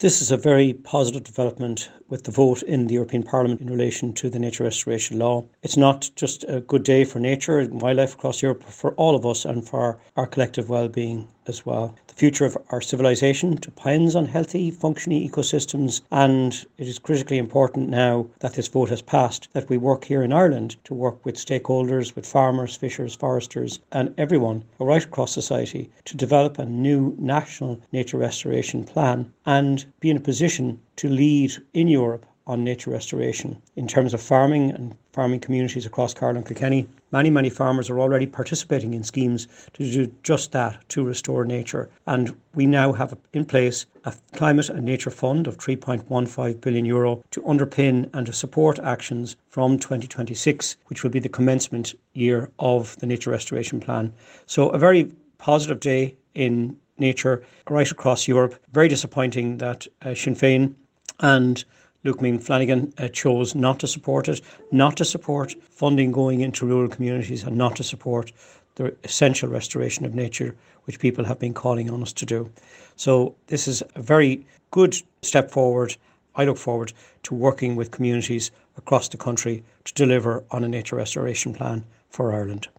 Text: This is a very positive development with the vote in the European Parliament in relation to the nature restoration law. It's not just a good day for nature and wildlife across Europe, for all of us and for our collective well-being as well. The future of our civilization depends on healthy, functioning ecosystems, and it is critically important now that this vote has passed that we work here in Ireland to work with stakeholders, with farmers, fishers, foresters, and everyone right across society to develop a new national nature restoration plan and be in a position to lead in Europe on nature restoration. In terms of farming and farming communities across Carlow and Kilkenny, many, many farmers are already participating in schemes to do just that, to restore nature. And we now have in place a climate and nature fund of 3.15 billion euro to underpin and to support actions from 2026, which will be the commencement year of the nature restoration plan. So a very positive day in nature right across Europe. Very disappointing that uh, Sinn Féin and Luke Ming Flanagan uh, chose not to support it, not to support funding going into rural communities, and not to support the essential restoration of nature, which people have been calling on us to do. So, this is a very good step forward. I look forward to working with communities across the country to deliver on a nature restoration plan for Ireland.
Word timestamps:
This 0.00 0.22
is 0.22 0.30
a 0.30 0.38
very 0.38 0.72
positive 0.72 1.24
development 1.24 1.90
with 2.10 2.24
the 2.24 2.30
vote 2.30 2.62
in 2.64 2.88
the 2.88 2.94
European 2.94 3.22
Parliament 3.22 3.60
in 3.60 3.70
relation 3.70 4.12
to 4.12 4.28
the 4.28 4.38
nature 4.38 4.64
restoration 4.64 5.18
law. 5.18 5.44
It's 5.62 5.76
not 5.76 6.10
just 6.16 6.44
a 6.48 6.60
good 6.60 6.82
day 6.82 7.04
for 7.04 7.20
nature 7.20 7.60
and 7.60 7.80
wildlife 7.80 8.14
across 8.14 8.42
Europe, 8.42 8.64
for 8.64 8.92
all 8.94 9.14
of 9.14 9.24
us 9.24 9.44
and 9.44 9.66
for 9.66 9.98
our 10.16 10.26
collective 10.26 10.68
well-being 10.68 11.28
as 11.46 11.64
well. 11.64 11.96
The 12.06 12.14
future 12.14 12.44
of 12.44 12.56
our 12.68 12.80
civilization 12.80 13.56
depends 13.56 14.14
on 14.14 14.26
healthy, 14.26 14.70
functioning 14.70 15.28
ecosystems, 15.28 16.02
and 16.10 16.66
it 16.78 16.86
is 16.86 16.98
critically 16.98 17.38
important 17.38 17.88
now 17.88 18.26
that 18.40 18.54
this 18.54 18.68
vote 18.68 18.90
has 18.90 19.02
passed 19.02 19.48
that 19.52 19.68
we 19.68 19.78
work 19.78 20.04
here 20.04 20.22
in 20.22 20.32
Ireland 20.32 20.76
to 20.84 20.94
work 20.94 21.24
with 21.24 21.36
stakeholders, 21.36 22.14
with 22.14 22.26
farmers, 22.26 22.76
fishers, 22.76 23.14
foresters, 23.14 23.80
and 23.92 24.14
everyone 24.18 24.64
right 24.78 25.04
across 25.04 25.32
society 25.32 25.90
to 26.04 26.16
develop 26.16 26.58
a 26.58 26.66
new 26.66 27.14
national 27.18 27.80
nature 27.92 28.18
restoration 28.18 28.84
plan 28.84 29.32
and 29.46 29.86
be 30.00 30.10
in 30.10 30.16
a 30.16 30.20
position 30.20 30.80
to 30.96 31.08
lead 31.08 31.52
in 31.72 31.88
Europe 32.00 32.26
on 32.46 32.64
nature 32.64 32.90
restoration. 32.90 33.60
In 33.76 33.86
terms 33.86 34.12
of 34.12 34.20
farming 34.20 34.72
and 34.72 34.96
farming 35.12 35.40
communities 35.40 35.86
across 35.86 36.12
Carlow 36.14 36.38
and 36.38 36.46
Kilkenny, 36.46 36.88
many, 37.12 37.30
many 37.30 37.50
farmers 37.50 37.88
are 37.88 38.00
already 38.00 38.26
participating 38.26 38.92
in 38.92 39.04
schemes 39.04 39.46
to 39.74 39.90
do 39.90 40.12
just 40.22 40.50
that, 40.52 40.76
to 40.88 41.04
restore 41.04 41.44
nature. 41.44 41.88
And 42.06 42.34
we 42.54 42.66
now 42.66 42.92
have 42.92 43.16
in 43.32 43.44
place 43.44 43.86
a 44.04 44.14
climate 44.32 44.68
and 44.68 44.84
nature 44.84 45.10
fund 45.10 45.46
of 45.46 45.58
3.15 45.58 46.60
billion 46.60 46.84
euro 46.84 47.22
to 47.30 47.40
underpin 47.42 48.10
and 48.14 48.26
to 48.26 48.32
support 48.32 48.78
actions 48.80 49.36
from 49.48 49.78
2026, 49.78 50.76
which 50.86 51.02
will 51.02 51.10
be 51.10 51.20
the 51.20 51.28
commencement 51.28 51.94
year 52.14 52.50
of 52.58 52.96
the 52.96 53.06
nature 53.06 53.30
restoration 53.30 53.78
plan. 53.78 54.12
So 54.46 54.70
a 54.70 54.78
very 54.78 55.12
positive 55.38 55.80
day 55.80 56.16
in 56.34 56.76
nature 56.98 57.44
right 57.68 57.90
across 57.90 58.26
Europe. 58.26 58.54
Very 58.72 58.88
disappointing 58.88 59.58
that 59.58 59.86
uh, 60.02 60.14
Sinn 60.14 60.34
Féin 60.34 60.74
and 61.20 61.64
Luke 62.02 62.22
Ming 62.22 62.38
Flanagan 62.38 62.94
uh, 62.96 63.08
chose 63.08 63.54
not 63.54 63.78
to 63.80 63.86
support 63.86 64.26
it, 64.28 64.40
not 64.72 64.96
to 64.96 65.04
support 65.04 65.54
funding 65.68 66.12
going 66.12 66.40
into 66.40 66.64
rural 66.64 66.88
communities, 66.88 67.42
and 67.42 67.56
not 67.56 67.76
to 67.76 67.84
support 67.84 68.32
the 68.76 68.96
essential 69.04 69.50
restoration 69.50 70.06
of 70.06 70.14
nature, 70.14 70.54
which 70.84 70.98
people 70.98 71.24
have 71.26 71.38
been 71.38 71.52
calling 71.52 71.90
on 71.90 72.00
us 72.00 72.14
to 72.14 72.24
do. 72.24 72.50
So, 72.96 73.34
this 73.48 73.68
is 73.68 73.82
a 73.94 74.02
very 74.02 74.46
good 74.70 74.96
step 75.20 75.50
forward. 75.50 75.96
I 76.36 76.44
look 76.44 76.56
forward 76.56 76.94
to 77.24 77.34
working 77.34 77.76
with 77.76 77.90
communities 77.90 78.50
across 78.78 79.08
the 79.08 79.18
country 79.18 79.62
to 79.84 79.92
deliver 79.92 80.42
on 80.50 80.64
a 80.64 80.68
nature 80.68 80.96
restoration 80.96 81.52
plan 81.52 81.84
for 82.08 82.32
Ireland. 82.32 82.68